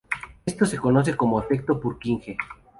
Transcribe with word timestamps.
Esto 0.47 0.65
se 0.65 0.79
conoce 0.79 1.15
como 1.15 1.39
efecto 1.39 1.79
Purkinje. 1.79 2.35